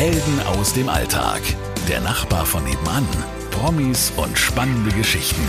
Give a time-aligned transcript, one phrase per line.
[0.00, 1.42] Helden aus dem Alltag.
[1.86, 3.06] Der Nachbar von nebenan.
[3.50, 5.42] Promis und spannende Geschichten.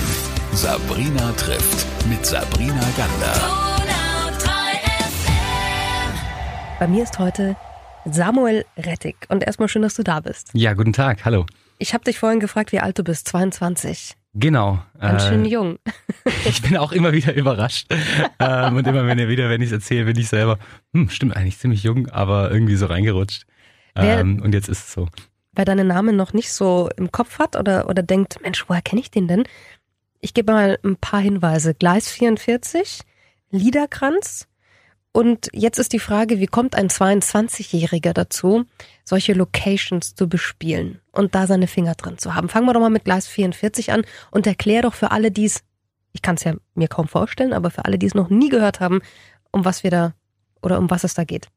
[0.52, 3.34] Sabrina trifft mit Sabrina Gander.
[6.78, 7.56] Bei mir ist heute
[8.04, 9.16] Samuel Rettig.
[9.30, 10.50] Und erstmal schön, dass du da bist.
[10.52, 11.46] Ja, guten Tag, hallo.
[11.78, 13.30] Ich habe dich vorhin gefragt, wie alt du bist.
[13.30, 14.18] 22.
[14.34, 14.80] Genau.
[15.00, 15.78] Ganz schön jung.
[16.46, 17.88] Ich bin auch immer wieder überrascht.
[18.40, 20.60] ähm, und immer wenn ihr wieder, wenn ich es erzähle, bin ich selber,
[20.94, 23.46] hm, stimmt eigentlich ziemlich jung, aber irgendwie so reingerutscht.
[23.96, 25.08] Ähm, und jetzt ist es so.
[25.54, 29.02] Wer deinen Namen noch nicht so im Kopf hat oder, oder denkt, Mensch, woher kenne
[29.02, 29.44] ich den denn?
[30.20, 31.74] Ich gebe mal ein paar Hinweise.
[31.74, 33.02] Gleis 44,
[33.50, 34.48] Liederkranz,
[35.14, 38.64] und jetzt ist die Frage, wie kommt ein 22-Jähriger dazu,
[39.04, 42.48] solche Locations zu bespielen und da seine Finger drin zu haben?
[42.48, 45.64] Fangen wir doch mal mit Gleis 44 an und erklär doch für alle, die es,
[46.14, 48.80] ich kann es ja mir kaum vorstellen, aber für alle, die es noch nie gehört
[48.80, 49.02] haben,
[49.52, 50.14] um was wir da
[50.62, 51.48] oder um was es da geht.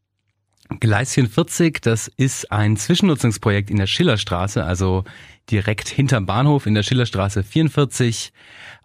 [0.81, 5.05] Gleis 44, das ist ein Zwischennutzungsprojekt in der Schillerstraße, also
[5.51, 8.33] direkt hinterm Bahnhof in der Schillerstraße 44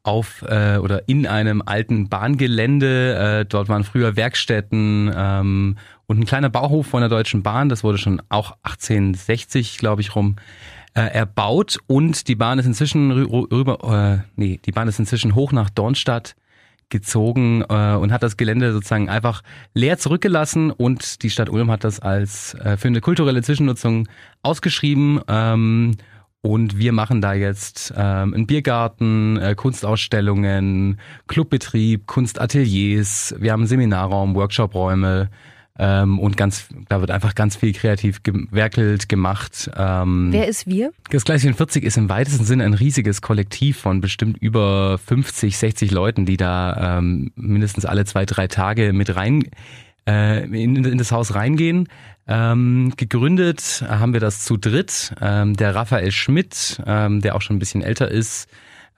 [0.03, 3.41] auf äh, oder in einem alten Bahngelände.
[3.41, 5.77] Äh, dort waren früher Werkstätten ähm,
[6.08, 7.69] und ein kleiner Bauhof von der Deutschen Bahn.
[7.69, 10.36] Das wurde schon auch 1860, glaube ich, rum
[10.95, 15.52] äh, erbaut und die Bahn ist inzwischen rüber, äh, nee, die Bahn ist inzwischen hoch
[15.52, 16.36] nach Dornstadt
[16.90, 19.42] gezogen äh, und hat das Gelände sozusagen einfach
[19.73, 20.72] leer zurückgelassen.
[20.72, 24.08] Und die Stadt Ulm hat das als äh, für eine kulturelle Zwischennutzung
[24.44, 25.22] ausgeschrieben.
[25.28, 25.95] Ähm,
[26.42, 34.36] und wir machen da jetzt ähm, einen Biergarten, äh, Kunstausstellungen, Clubbetrieb, Kunstateliers, wir haben Seminarraum,
[34.36, 35.30] Workshopräume,
[35.80, 39.72] ähm, und ganz, da wird einfach ganz viel kreativ gewerkelt, gemacht.
[39.77, 40.91] Ähm, Wer ist wir?
[41.09, 45.91] Das Gleis 44 ist im weitesten Sinne ein riesiges Kollektiv von bestimmt über 50, 60
[45.91, 49.44] Leuten, die da ähm, mindestens alle zwei, drei Tage mit rein
[50.05, 51.88] äh, in, in das Haus reingehen.
[52.27, 55.16] Ähm, gegründet haben wir das zu dritt.
[55.21, 58.49] Ähm, der Raphael Schmidt, ähm, der auch schon ein bisschen älter ist,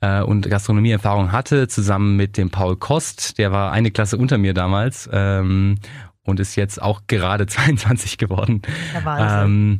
[0.02, 4.54] äh, und Gastronomieerfahrung hatte, zusammen mit dem Paul Kost, der war eine Klasse unter mir
[4.54, 5.78] damals ähm,
[6.24, 8.62] und ist jetzt auch gerade 22 geworden.
[8.94, 9.46] Der Wahnsinn.
[9.46, 9.80] Ähm,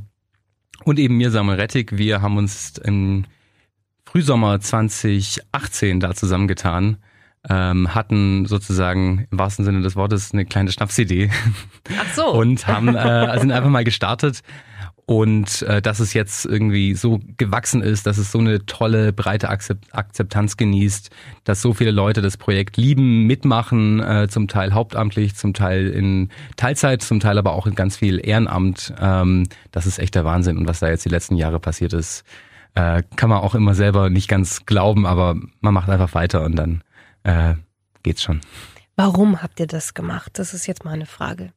[0.84, 3.26] und eben mir, Samuel Rettig, wir haben uns im
[4.04, 6.98] Frühsommer 2018 da zusammengetan,
[7.48, 11.30] ähm, hatten sozusagen im wahrsten Sinne des Wortes eine kleine Schnapsidee.
[12.00, 12.26] Ach so.
[12.34, 14.42] Und haben, äh, sind einfach mal gestartet
[15.06, 19.50] und äh, dass es jetzt irgendwie so gewachsen ist, dass es so eine tolle, breite
[19.50, 21.10] Akzeptanz genießt,
[21.44, 26.30] dass so viele Leute das Projekt lieben, mitmachen, äh, zum Teil hauptamtlich, zum Teil in
[26.56, 28.94] Teilzeit, zum Teil aber auch in ganz viel Ehrenamt.
[29.00, 30.58] Ähm, das ist echt der Wahnsinn.
[30.58, 32.24] Und was da jetzt die letzten Jahre passiert ist,
[32.76, 36.56] äh, kann man auch immer selber nicht ganz glauben, aber man macht einfach weiter und
[36.56, 36.84] dann
[37.24, 37.56] äh,
[38.04, 38.42] geht's schon.
[38.96, 40.32] Warum habt ihr das gemacht?
[40.36, 41.52] Das ist jetzt meine Frage.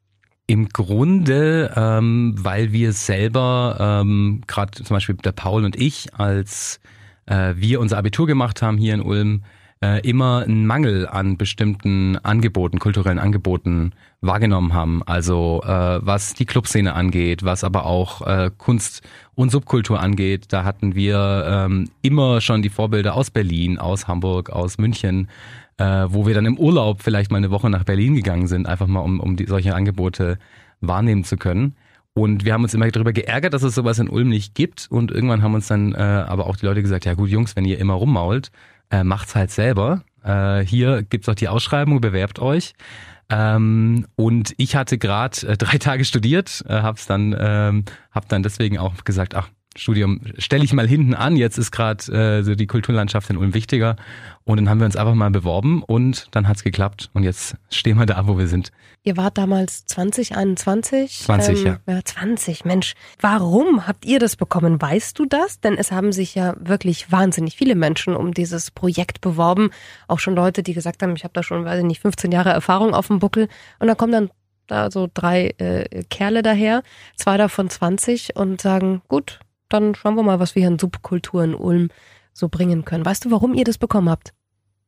[0.47, 6.81] Im Grunde, ähm, weil wir selber, ähm, gerade zum Beispiel der Paul und ich, als
[7.25, 9.45] äh, wir unser Abitur gemacht haben hier in Ulm,
[9.85, 15.03] äh, immer einen Mangel an bestimmten Angeboten, kulturellen Angeboten wahrgenommen haben.
[15.05, 19.03] Also äh, was die Clubszene angeht, was aber auch äh, Kunst
[19.35, 24.49] und Subkultur angeht, da hatten wir ähm, immer schon die Vorbilder aus Berlin, aus Hamburg,
[24.51, 25.29] aus München
[25.77, 28.87] äh, wo wir dann im Urlaub vielleicht mal eine Woche nach Berlin gegangen sind, einfach
[28.87, 30.39] mal um, um die, solche Angebote
[30.81, 31.75] wahrnehmen zu können.
[32.17, 34.87] Und wir haben uns immer darüber geärgert, dass es sowas in Ulm nicht gibt.
[34.89, 37.65] Und irgendwann haben uns dann äh, aber auch die Leute gesagt, ja gut, Jungs, wenn
[37.65, 38.53] ihr immer rummault,
[38.91, 40.03] äh, macht's halt selber.
[40.23, 42.75] Äh, hier gibt's auch die Ausschreibung, bewerbt euch.
[43.31, 48.43] Ähm, und ich hatte gerade äh, drei Tage studiert, äh, hab's dann, ähm, hab dann
[48.43, 51.37] deswegen auch gesagt, ach, Studium stelle ich mal hinten an.
[51.37, 53.97] Jetzt ist gerade äh, so die Kulturlandschaft in Ulm wichtiger.
[54.45, 57.11] Und dann haben wir uns einfach mal beworben und dann hat's geklappt.
[57.15, 58.73] Und jetzt stehen wir da, wo wir sind.
[59.03, 61.21] Ihr wart damals 20, 21?
[61.21, 61.95] 20, ähm, ja.
[61.95, 62.65] Ja, 20.
[62.65, 64.81] Mensch, warum habt ihr das bekommen?
[64.81, 65.61] Weißt du das?
[65.61, 69.71] Denn es haben sich ja wirklich wahnsinnig viele Menschen um dieses Projekt beworben.
[70.09, 72.51] Auch schon Leute, die gesagt haben, ich habe da schon, weiß ich nicht, 15 Jahre
[72.51, 73.49] Erfahrung auf dem Buckel.
[73.79, 74.31] Und dann kommen dann
[74.67, 76.83] da so drei äh, Kerle daher,
[77.17, 79.41] zwei davon 20 und sagen, gut,
[79.75, 81.89] dann schauen wir mal, was wir hier in Subkultur in Ulm
[82.33, 83.05] so bringen können.
[83.05, 84.33] Weißt du, warum ihr das bekommen habt?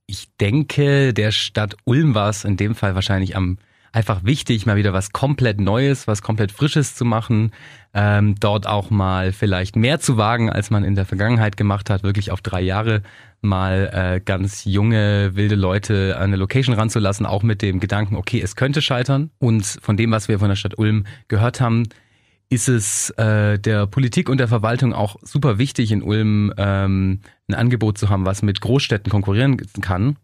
[0.07, 3.59] Ich denke, der Stadt Ulm war es in dem Fall wahrscheinlich am
[3.93, 7.53] einfach wichtig, mal wieder was komplett Neues, was komplett Frisches zu machen,
[7.95, 12.03] ähm, dort auch mal vielleicht mehr zu wagen, als man in der Vergangenheit gemacht hat,
[12.03, 13.03] wirklich auf drei Jahre
[13.41, 18.41] mal äh, ganz junge, wilde Leute an eine Location ranzulassen, auch mit dem Gedanken, okay,
[18.41, 19.31] es könnte scheitern.
[19.39, 21.85] Und von dem, was wir von der Stadt Ulm gehört haben,
[22.49, 27.55] ist es äh, der Politik und der Verwaltung auch super wichtig, in Ulm ähm, ein
[27.55, 30.17] Angebot zu haben, was mit Großstädten konkurrieren kann.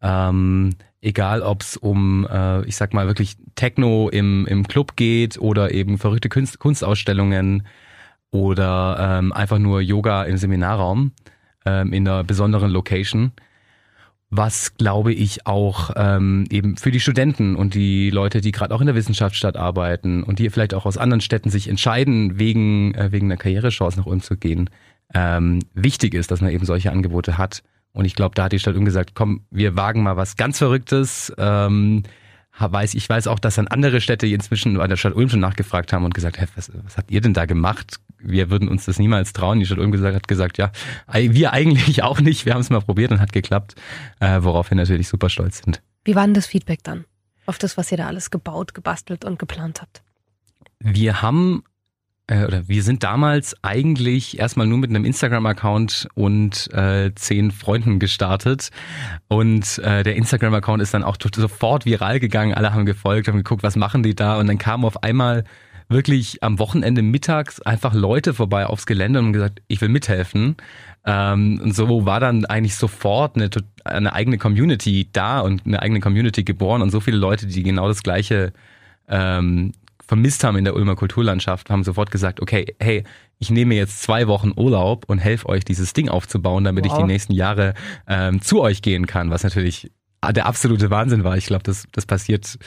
[0.00, 5.38] Ähm, egal, ob es um, äh, ich sag mal, wirklich Techno im, im Club geht
[5.38, 7.66] oder eben verrückte Kunst, Kunstausstellungen.
[8.30, 11.12] oder ähm, einfach nur Yoga im Seminarraum
[11.66, 13.32] ähm, in einer besonderen Location
[14.36, 18.80] was glaube ich auch ähm, eben für die Studenten und die Leute, die gerade auch
[18.80, 23.12] in der Wissenschaftsstadt arbeiten und die vielleicht auch aus anderen Städten sich entscheiden, wegen, äh,
[23.12, 24.70] wegen einer Karrierechance nach Ulm zu gehen,
[25.14, 27.62] ähm, wichtig ist, dass man eben solche Angebote hat.
[27.92, 30.58] Und ich glaube, da hat die Stadt Ulm gesagt, komm, wir wagen mal was ganz
[30.58, 31.32] Verrücktes.
[31.38, 32.02] Ähm,
[32.58, 35.92] weiß, ich weiß auch, dass dann andere Städte inzwischen bei der Stadt Ulm schon nachgefragt
[35.92, 38.00] haben und gesagt, hey, was, was habt ihr denn da gemacht?
[38.18, 39.58] Wir würden uns das niemals trauen.
[39.58, 40.70] Die Stadt Ulm gesagt, hat gesagt, ja,
[41.12, 42.46] wir eigentlich auch nicht.
[42.46, 43.74] Wir haben es mal probiert und hat geklappt,
[44.20, 45.82] äh, worauf wir natürlich super stolz sind.
[46.04, 47.04] Wie war denn das Feedback dann
[47.46, 50.02] auf das, was ihr da alles gebaut, gebastelt und geplant habt?
[50.78, 51.64] Wir haben
[52.26, 57.98] äh, oder wir sind damals eigentlich erstmal nur mit einem Instagram-Account und äh, zehn Freunden
[57.98, 58.70] gestartet.
[59.28, 62.54] Und äh, der Instagram-Account ist dann auch sofort viral gegangen.
[62.54, 64.38] Alle haben gefolgt, haben geguckt, was machen die da.
[64.38, 65.44] Und dann kam auf einmal
[65.88, 70.56] wirklich am Wochenende mittags einfach Leute vorbei aufs Gelände und gesagt, ich will mithelfen.
[71.04, 73.50] Ähm, und so war dann eigentlich sofort eine,
[73.84, 77.86] eine eigene Community da und eine eigene Community geboren und so viele Leute, die genau
[77.88, 78.54] das gleiche
[79.08, 79.72] ähm,
[80.06, 83.04] vermisst haben in der Ulmer Kulturlandschaft, haben sofort gesagt, okay, hey,
[83.38, 86.92] ich nehme jetzt zwei Wochen Urlaub und helfe euch, dieses Ding aufzubauen, damit wow.
[86.92, 87.74] ich die nächsten Jahre
[88.06, 89.90] ähm, zu euch gehen kann, was natürlich
[90.32, 91.36] der absolute Wahnsinn war.
[91.36, 92.58] Ich glaube, das, das passiert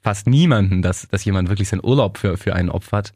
[0.00, 3.12] fast niemanden, dass, dass jemand wirklich seinen Urlaub für, für einen opfert.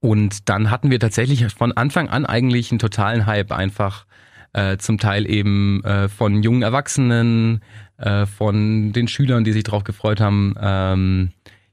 [0.00, 4.06] Und dann hatten wir tatsächlich von Anfang an eigentlich einen totalen Hype, einfach
[4.52, 7.60] äh, zum Teil eben äh, von jungen Erwachsenen,
[7.98, 11.30] äh, von den Schülern, die sich darauf gefreut haben, ähm,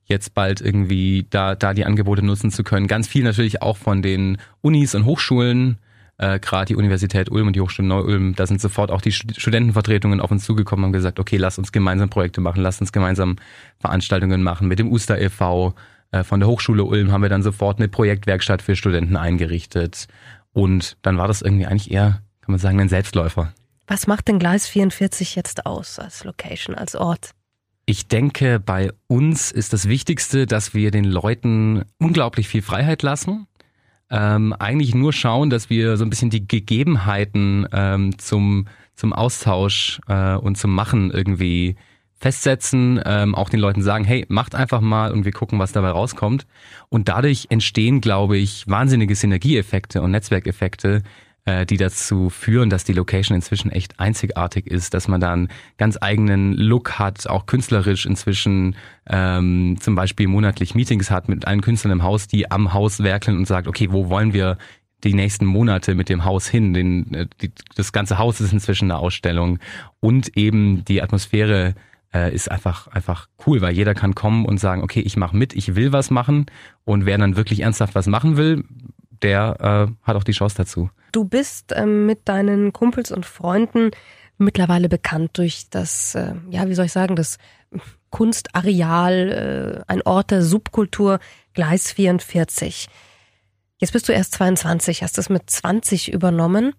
[0.10, 2.88] jetzt bald irgendwie da, da die Angebote nutzen zu können.
[2.88, 5.78] Ganz viel natürlich auch von den Unis und Hochschulen,
[6.18, 10.20] äh, gerade die Universität Ulm und die Hochschule Neu-Ulm, da sind sofort auch die Studentenvertretungen
[10.20, 13.38] auf uns zugekommen und gesagt, okay, lass uns gemeinsam Projekte machen, lass uns gemeinsam
[13.80, 14.68] Veranstaltungen machen.
[14.68, 15.74] Mit dem Uster e.V.
[16.12, 20.08] Äh, von der Hochschule Ulm haben wir dann sofort eine Projektwerkstatt für Studenten eingerichtet.
[20.52, 23.54] Und dann war das irgendwie eigentlich eher, kann man sagen, ein Selbstläufer.
[23.88, 27.32] Was macht denn Gleis 44 jetzt aus als Location, als Ort?
[27.90, 33.48] Ich denke, bei uns ist das Wichtigste, dass wir den Leuten unglaublich viel Freiheit lassen.
[34.12, 40.02] Ähm, eigentlich nur schauen, dass wir so ein bisschen die Gegebenheiten ähm, zum, zum Austausch
[40.08, 41.78] äh, und zum Machen irgendwie
[42.20, 45.90] festsetzen, ähm, auch den Leuten sagen, hey, macht einfach mal und wir gucken, was dabei
[45.90, 46.46] rauskommt.
[46.90, 51.02] Und dadurch entstehen, glaube ich, wahnsinnige Synergieeffekte und Netzwerkeffekte,
[51.48, 55.48] die dazu führen, dass die Location inzwischen echt einzigartig ist, dass man da einen
[55.78, 58.76] ganz eigenen Look hat, auch künstlerisch inzwischen
[59.10, 63.36] ähm, zum Beispiel monatlich Meetings hat mit allen Künstlern im Haus, die am Haus werkeln
[63.38, 64.58] und sagt, okay, wo wollen wir
[65.04, 66.74] die nächsten Monate mit dem Haus hin.
[66.74, 69.60] Den, äh, die, das ganze Haus ist inzwischen eine Ausstellung
[70.00, 71.76] und eben die Atmosphäre
[72.14, 75.54] äh, ist einfach einfach cool, weil jeder kann kommen und sagen, okay, ich mache mit,
[75.54, 76.48] ich will was machen
[76.84, 78.64] und wer dann wirklich ernsthaft was machen will,
[79.22, 80.90] der äh, hat auch die Chance dazu.
[81.12, 83.92] Du bist ähm, mit deinen Kumpels und Freunden
[84.38, 87.38] mittlerweile bekannt durch das, äh, ja, wie soll ich sagen, das
[88.10, 91.20] Kunstareal, äh, ein Ort der Subkultur,
[91.54, 92.88] Gleis 44.
[93.78, 96.74] Jetzt bist du erst 22, hast es mit 20 übernommen.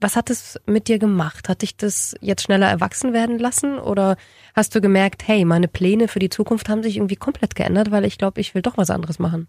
[0.00, 1.48] Was hat es mit dir gemacht?
[1.48, 4.16] Hat dich das jetzt schneller erwachsen werden lassen oder
[4.54, 8.04] hast du gemerkt, hey, meine Pläne für die Zukunft haben sich irgendwie komplett geändert, weil
[8.04, 9.48] ich glaube, ich will doch was anderes machen?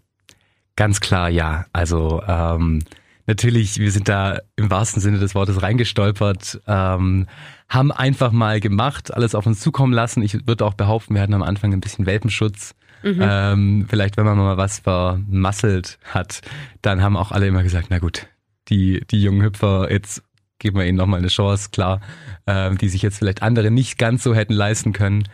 [0.78, 1.66] Ganz klar, ja.
[1.72, 2.84] Also ähm,
[3.26, 7.26] natürlich, wir sind da im wahrsten Sinne des Wortes reingestolpert, ähm,
[7.68, 10.22] haben einfach mal gemacht, alles auf uns zukommen lassen.
[10.22, 12.76] Ich würde auch behaupten, wir hatten am Anfang ein bisschen Welpenschutz.
[13.02, 13.18] Mhm.
[13.20, 16.42] Ähm, vielleicht, wenn man mal was vermasselt hat,
[16.80, 18.28] dann haben auch alle immer gesagt, na gut,
[18.68, 20.22] die, die jungen Hüpfer, jetzt
[20.60, 22.00] geben wir ihnen nochmal eine Chance, klar,
[22.46, 25.24] ähm, die sich jetzt vielleicht andere nicht ganz so hätten leisten können.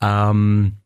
[0.00, 0.76] Ähm,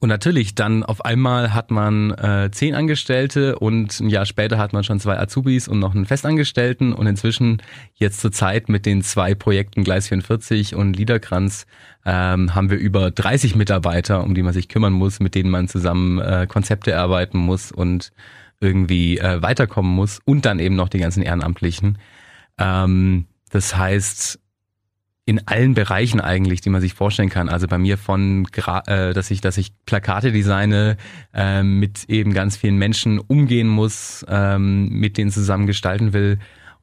[0.00, 4.72] und natürlich, dann auf einmal hat man äh, zehn Angestellte und ein Jahr später hat
[4.72, 7.62] man schon zwei Azubis und noch einen Festangestellten und inzwischen
[7.94, 11.66] jetzt zur Zeit mit den zwei Projekten Gleis 44 und Liederkranz
[12.06, 15.68] ähm, haben wir über 30 Mitarbeiter, um die man sich kümmern muss, mit denen man
[15.68, 18.12] zusammen äh, Konzepte erarbeiten muss und
[18.60, 21.98] irgendwie äh, weiterkommen muss und dann eben noch die ganzen Ehrenamtlichen.
[22.58, 24.40] Ähm, das heißt,
[25.26, 27.48] in allen Bereichen eigentlich, die man sich vorstellen kann.
[27.48, 28.46] Also bei mir von,
[28.86, 30.96] äh, dass ich, dass ich Plakate designe,
[31.32, 36.38] äh, mit eben ganz vielen Menschen umgehen muss, ähm, mit denen zusammen gestalten will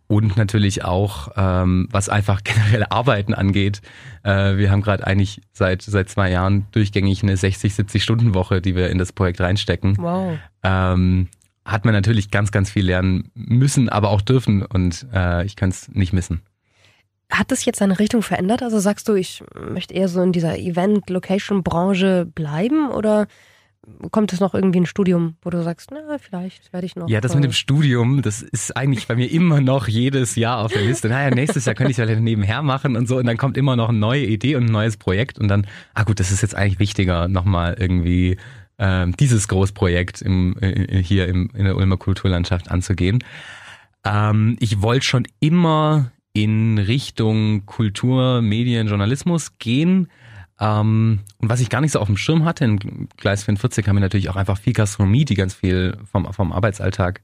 [0.08, 3.82] und natürlich auch, ähm, was einfach generelle Arbeiten angeht.
[4.24, 8.60] Äh, wir haben gerade eigentlich seit seit zwei Jahren durchgängig eine 60, 70 Stunden Woche,
[8.60, 9.98] die wir in das Projekt reinstecken.
[9.98, 10.38] Wow.
[10.64, 11.28] Ähm,
[11.64, 15.70] hat man natürlich ganz, ganz viel lernen müssen, aber auch dürfen und äh, ich kann
[15.70, 16.42] es nicht missen.
[17.32, 18.62] Hat das jetzt seine Richtung verändert?
[18.62, 23.28] Also sagst du, ich möchte eher so in dieser Event-Location-Branche bleiben oder
[24.12, 27.10] kommt es noch irgendwie ein Studium, wo du sagst, na, vielleicht werde ich noch.
[27.10, 30.72] Ja, das mit dem Studium, das ist eigentlich bei mir immer noch jedes Jahr auf
[30.72, 31.10] der Liste.
[31.10, 33.76] Naja, nächstes Jahr könnte ich es ja nebenher machen und so und dann kommt immer
[33.76, 36.56] noch eine neue Idee und ein neues Projekt und dann, ah gut, das ist jetzt
[36.56, 38.38] eigentlich wichtiger, nochmal irgendwie
[38.78, 43.24] ähm, dieses Großprojekt im, äh, hier im, in der Ulmer Kulturlandschaft anzugehen.
[44.06, 50.08] Ähm, ich wollte schon immer in Richtung Kultur, Medien, Journalismus gehen.
[50.60, 53.96] Ähm, und was ich gar nicht so auf dem Schirm hatte, in Gleis 44 haben
[53.96, 57.22] wir natürlich auch einfach viel Gastronomie, die ganz viel vom, vom Arbeitsalltag,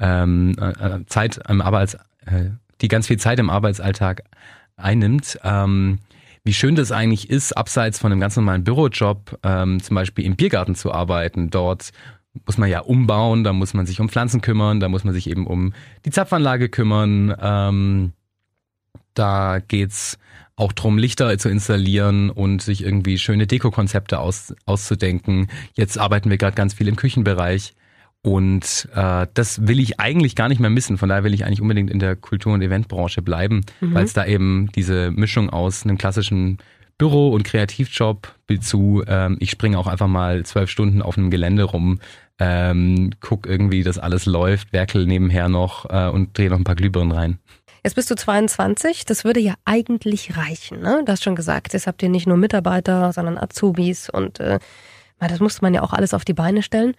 [0.00, 1.94] ähm, äh, Zeit im Arbeits,
[2.26, 2.50] äh,
[2.80, 4.22] die ganz viel Zeit im Arbeitsalltag
[4.76, 5.38] einnimmt.
[5.42, 5.98] Ähm,
[6.44, 10.36] wie schön das eigentlich ist, abseits von einem ganz normalen Bürojob, ähm, zum Beispiel im
[10.36, 11.50] Biergarten zu arbeiten.
[11.50, 11.90] Dort
[12.46, 15.28] muss man ja umbauen, da muss man sich um Pflanzen kümmern, da muss man sich
[15.28, 15.74] eben um
[16.04, 17.34] die Zapfanlage kümmern.
[17.40, 18.12] Ähm,
[19.18, 20.18] da geht's
[20.56, 25.48] auch drum, Lichter zu installieren und sich irgendwie schöne Dekokonzepte aus, auszudenken.
[25.74, 27.74] Jetzt arbeiten wir gerade ganz viel im Küchenbereich.
[28.22, 30.98] Und äh, das will ich eigentlich gar nicht mehr missen.
[30.98, 33.94] Von daher will ich eigentlich unbedingt in der Kultur- und Eventbranche bleiben, mhm.
[33.94, 36.58] weil es da eben diese Mischung aus einem klassischen
[36.98, 41.62] Büro- und Kreativjob zu, ähm, ich springe auch einfach mal zwölf Stunden auf einem Gelände
[41.62, 42.00] rum,
[42.40, 46.74] ähm, guck irgendwie, dass alles läuft, werkel nebenher noch äh, und drehe noch ein paar
[46.74, 47.38] Glühbirnen rein.
[47.84, 51.02] Jetzt bist du 22, das würde ja eigentlich reichen, ne?
[51.04, 54.58] Du hast schon gesagt, jetzt habt ihr nicht nur Mitarbeiter, sondern Azubis und äh,
[55.18, 56.94] das musste man ja auch alles auf die Beine stellen.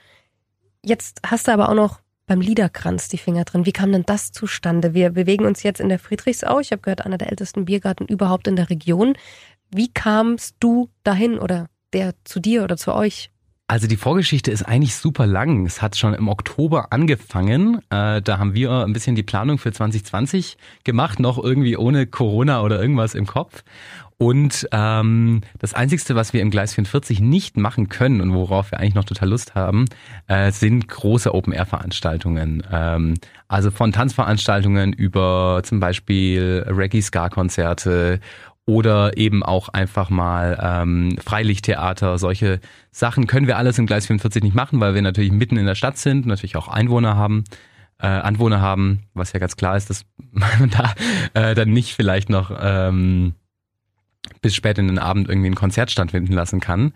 [0.83, 3.65] Jetzt hast du aber auch noch beim Liederkranz die Finger drin.
[3.65, 4.93] Wie kam denn das zustande?
[4.93, 6.59] Wir bewegen uns jetzt in der Friedrichsau.
[6.59, 9.17] Ich habe gehört, einer der ältesten Biergarten überhaupt in der Region.
[9.71, 13.31] Wie kamst du dahin oder der zu dir oder zu euch?
[13.69, 15.67] Also die Vorgeschichte ist eigentlich super lang.
[15.67, 17.83] Es hat schon im Oktober angefangen.
[17.91, 22.63] Äh, da haben wir ein bisschen die Planung für 2020 gemacht, noch irgendwie ohne Corona
[22.63, 23.63] oder irgendwas im Kopf.
[24.17, 28.79] Und ähm, das Einzigste, was wir im Gleis 44 nicht machen können und worauf wir
[28.79, 29.85] eigentlich noch total Lust haben,
[30.27, 32.63] äh, sind große Open-Air-Veranstaltungen.
[32.71, 33.13] Ähm,
[33.47, 38.19] also von Tanzveranstaltungen über zum Beispiel Reggae-Ska-Konzerte
[38.69, 42.59] oder eben auch einfach mal ähm, Freilichttheater, solche
[42.91, 45.75] Sachen können wir alles im Gleis 44 nicht machen, weil wir natürlich mitten in der
[45.75, 47.43] Stadt sind, natürlich auch Einwohner haben
[47.99, 50.93] äh, Anwohner haben, was ja ganz klar ist, dass man da
[51.33, 53.33] äh, dann nicht vielleicht noch ähm,
[54.41, 56.93] bis spät in den Abend irgendwie ein Konzert stattfinden lassen kann.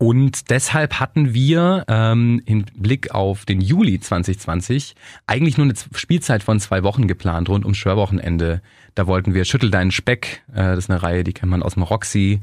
[0.00, 4.94] Und deshalb hatten wir ähm, im Blick auf den Juli 2020
[5.26, 8.62] eigentlich nur eine Spielzeit von zwei Wochen geplant, rund ums Schwörwochenende.
[8.94, 11.74] Da wollten wir Schüttel deinen Speck, äh, das ist eine Reihe, die kennt man aus
[11.74, 12.40] dem Roxy,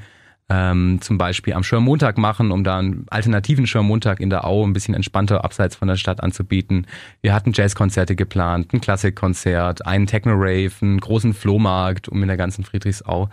[0.49, 4.73] ähm, zum Beispiel am Schwörmontag machen, um da einen alternativen Schwörmontag in der Au ein
[4.73, 6.87] bisschen entspannter abseits von der Stadt anzubieten.
[7.21, 12.63] Wir hatten Jazzkonzerte geplant, ein Klassikkonzert, einen Techno-Rave, einen großen Flohmarkt um in der ganzen
[12.63, 13.29] Friedrichsau.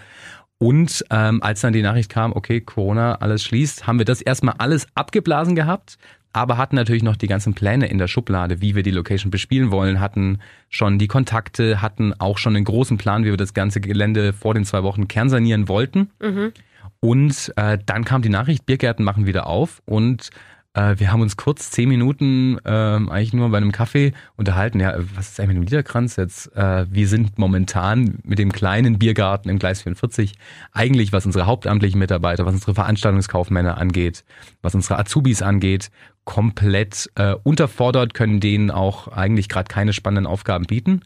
[0.63, 4.55] Und ähm, als dann die Nachricht kam, okay, Corona, alles schließt, haben wir das erstmal
[4.59, 5.99] alles abgeblasen gehabt,
[6.33, 9.73] aber hatten natürlich noch die ganzen Pläne in der Schublade, wie wir die Location bespielen
[9.73, 10.39] wollen, hatten
[10.69, 14.55] schon die Kontakte, hatten auch schon einen großen Plan, wie wir das ganze Gelände vor
[14.55, 16.13] den zwei Wochen kernsanieren wollten.
[16.21, 16.53] Mhm.
[17.01, 20.31] Und äh, dann kam die Nachricht, Biergärten machen wieder auf und
[20.75, 24.81] äh, wir haben uns kurz zehn Minuten ähm, eigentlich nur bei einem Kaffee unterhalten.
[24.81, 26.55] Ja, was ist eigentlich mit dem Liederkranz jetzt?
[26.57, 30.35] Äh, wir sind momentan mit dem kleinen Biergarten im Gleis 44
[30.73, 34.25] eigentlich, was unsere hauptamtlichen Mitarbeiter, was unsere Veranstaltungskaufmänner angeht,
[34.63, 35.91] was unsere Azubis angeht,
[36.25, 41.03] komplett äh, unterfordert, können denen auch eigentlich gerade keine spannenden Aufgaben bieten.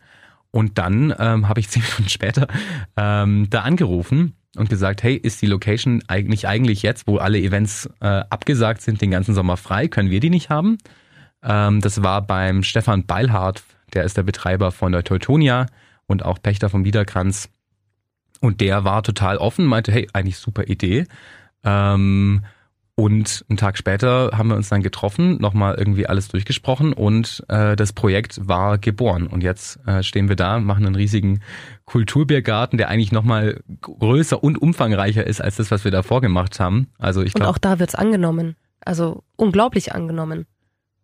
[0.53, 2.47] Und dann ähm, habe ich zehn Minuten später
[2.97, 7.89] ähm, da angerufen und gesagt, hey, ist die Location eigentlich eigentlich jetzt, wo alle Events
[8.01, 9.89] äh, abgesagt sind, den ganzen Sommer frei?
[9.89, 10.79] Können wir die nicht haben?
[11.43, 13.63] Ähm, das war beim Stefan Beilhardt,
[13.95, 15.67] der ist der Betreiber von der Teutonia
[16.07, 17.49] und auch Pächter vom Liederkranz.
[18.41, 21.07] Und der war total offen, meinte, hey, eigentlich super Idee.
[21.65, 22.45] Ähm,
[22.99, 27.77] und einen Tag später haben wir uns dann getroffen, nochmal irgendwie alles durchgesprochen und äh,
[27.77, 29.27] das Projekt war geboren.
[29.27, 31.43] Und jetzt äh, stehen wir da, machen einen riesigen
[31.85, 36.89] Kulturbiergarten, der eigentlich nochmal größer und umfangreicher ist als das, was wir davor gemacht haben.
[36.99, 37.51] Also ich glaube.
[37.51, 38.57] Und auch da wird's angenommen.
[38.81, 40.47] Also unglaublich angenommen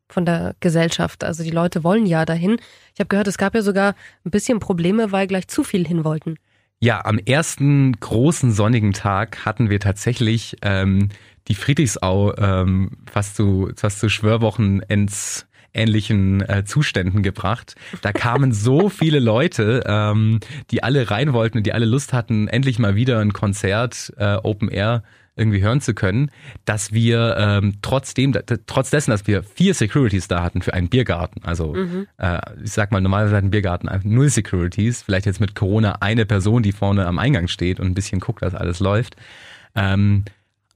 [0.08, 1.24] von der Gesellschaft.
[1.24, 2.56] Also die Leute wollen ja dahin.
[2.94, 3.94] Ich habe gehört, es gab ja sogar
[4.24, 6.36] ein bisschen Probleme, weil gleich zu viel hin wollten.
[6.84, 11.10] Ja, am ersten großen sonnigen Tag hatten wir tatsächlich ähm,
[11.48, 17.74] die Friedrichsau ähm, fast zu, fast zu Schwörwochenends ähnlichen äh, Zuständen gebracht.
[18.02, 22.48] Da kamen so viele Leute, ähm, die alle rein wollten und die alle Lust hatten,
[22.48, 25.02] endlich mal wieder ein Konzert äh, Open Air
[25.34, 26.30] irgendwie hören zu können,
[26.66, 28.34] dass wir ähm, trotzdem,
[28.66, 32.06] trotz dessen, dass wir vier Securities da hatten für einen Biergarten, also mhm.
[32.18, 35.98] äh, ich sag mal, normalerweise hat ein Biergarten einfach null Securities, vielleicht jetzt mit Corona
[36.00, 39.16] eine Person, die vorne am Eingang steht und ein bisschen guckt, dass alles läuft.
[39.74, 40.24] Ähm,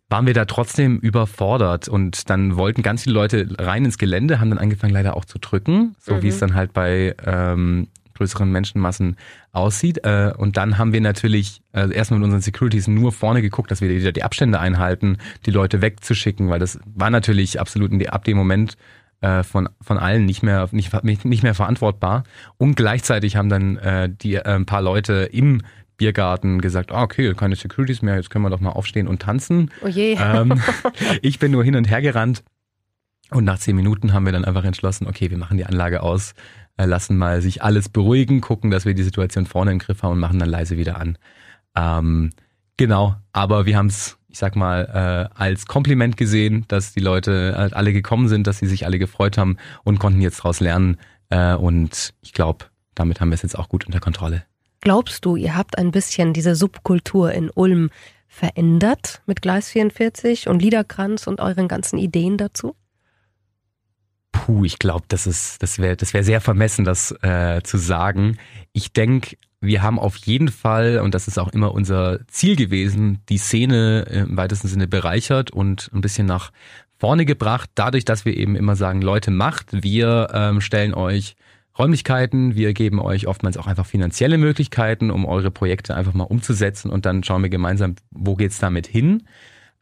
[0.09, 4.51] waren wir da trotzdem überfordert und dann wollten ganz viele Leute rein ins Gelände, haben
[4.51, 6.23] dann angefangen leider auch zu drücken, so mhm.
[6.23, 9.17] wie es dann halt bei ähm, größeren Menschenmassen
[9.53, 10.05] aussieht.
[10.05, 13.81] Äh, und dann haben wir natürlich äh, erstmal mit unseren Securities nur vorne geguckt, dass
[13.81, 18.09] wir wieder die Abstände einhalten, die Leute wegzuschicken, weil das war natürlich absolut in die,
[18.09, 18.77] ab dem Moment
[19.21, 22.25] äh, von, von allen nicht mehr, nicht, nicht mehr verantwortbar.
[22.59, 25.63] Und gleichzeitig haben dann äh, die äh, ein paar Leute im
[25.97, 29.71] Biergarten gesagt, ah, okay, keine Securities mehr, jetzt können wir doch mal aufstehen und tanzen.
[29.83, 30.17] Oh je.
[30.21, 30.61] Ähm,
[31.23, 32.43] ich bin nur hin und her gerannt
[33.31, 36.35] und nach zehn Minuten haben wir dann einfach entschlossen, okay, wir machen die Anlage aus,
[36.77, 40.13] äh, lassen mal sich alles beruhigen, gucken, dass wir die Situation vorne im Griff haben
[40.13, 41.19] und machen dann leise wieder an.
[41.75, 42.31] Ähm,
[42.77, 47.55] genau, aber wir haben es, ich sag mal, äh, als Kompliment gesehen, dass die Leute
[47.57, 50.99] halt alle gekommen sind, dass sie sich alle gefreut haben und konnten jetzt daraus lernen.
[51.31, 54.45] Äh, und ich glaube, damit haben wir es jetzt auch gut unter Kontrolle.
[54.81, 57.91] Glaubst du, ihr habt ein bisschen diese Subkultur in Ulm
[58.29, 62.77] verändert mit Gleis 44 und Liederkranz und euren ganzen Ideen dazu?
[64.33, 68.39] Puh, ich glaube, das das wäre, das wäre sehr vermessen, das äh, zu sagen.
[68.73, 73.23] Ich denke, wir haben auf jeden Fall, und das ist auch immer unser Ziel gewesen,
[73.29, 76.53] die Szene im weitesten Sinne bereichert und ein bisschen nach
[76.99, 81.37] vorne gebracht, dadurch, dass wir eben immer sagen, Leute, macht, wir ähm, stellen euch
[81.79, 82.55] Räumlichkeiten.
[82.55, 87.07] Wir geben euch oftmals auch einfach finanzielle Möglichkeiten, um eure Projekte einfach mal umzusetzen und
[87.07, 89.25] dann schauen wir gemeinsam, wo geht's damit hin.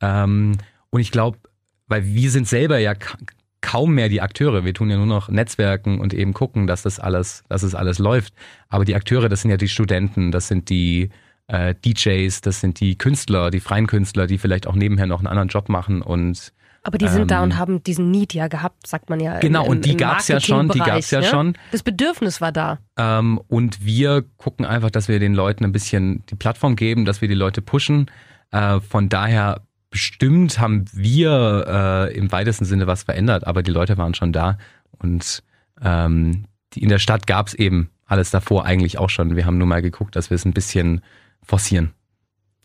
[0.00, 0.52] Ähm,
[0.90, 1.38] und ich glaube,
[1.86, 2.94] weil wir sind selber ja
[3.60, 4.64] kaum mehr die Akteure.
[4.64, 7.98] Wir tun ja nur noch Netzwerken und eben gucken, dass das alles, dass es alles
[7.98, 8.34] läuft.
[8.68, 11.08] Aber die Akteure, das sind ja die Studenten, das sind die
[11.46, 15.28] äh, DJs, das sind die Künstler, die freien Künstler, die vielleicht auch nebenher noch einen
[15.28, 16.52] anderen Job machen und
[16.84, 19.40] aber die sind ähm, da und haben diesen Need ja gehabt, sagt man ja.
[19.40, 21.56] Genau, im, und die gab's ja schon, die gab's ja, ja, schon.
[21.72, 22.78] Das Bedürfnis war da.
[22.98, 27.22] Ähm, und wir gucken einfach, dass wir den Leuten ein bisschen die Plattform geben, dass
[27.22, 28.10] wir die Leute pushen.
[28.50, 33.96] Äh, von daher bestimmt haben wir äh, im weitesten Sinne was verändert, aber die Leute
[33.96, 34.58] waren schon da
[34.98, 35.42] und
[35.80, 39.36] ähm, die, in der Stadt gab's eben alles davor eigentlich auch schon.
[39.36, 41.00] Wir haben nur mal geguckt, dass wir es ein bisschen
[41.42, 41.94] forcieren.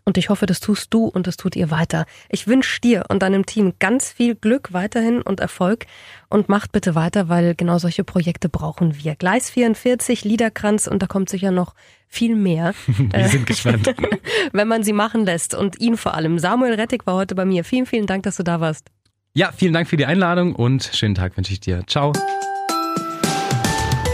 [0.09, 2.07] Und ich hoffe, das tust du und das tut ihr weiter.
[2.29, 5.85] Ich wünsche dir und deinem Team ganz viel Glück weiterhin und Erfolg
[6.29, 9.13] und macht bitte weiter, weil genau solche Projekte brauchen wir.
[9.13, 11.75] Gleis 44, Liederkranz und da kommt sicher noch
[12.07, 12.73] viel mehr.
[12.87, 13.93] wir sind gespannt.
[14.51, 16.39] Wenn man sie machen lässt und ihn vor allem.
[16.39, 17.63] Samuel Rettig war heute bei mir.
[17.63, 18.87] Vielen, vielen Dank, dass du da warst.
[19.35, 21.83] Ja, vielen Dank für die Einladung und schönen Tag wünsche ich dir.
[21.85, 22.13] Ciao.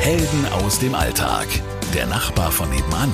[0.02, 1.48] Helden aus dem Alltag.
[1.94, 3.14] Der Nachbar von nebenan